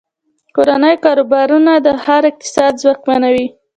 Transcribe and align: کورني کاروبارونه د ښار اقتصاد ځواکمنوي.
کورني 0.55 0.93
کاروبارونه 1.05 1.71
د 1.85 1.87
ښار 2.03 2.23
اقتصاد 2.31 2.73
ځواکمنوي. 2.81 3.45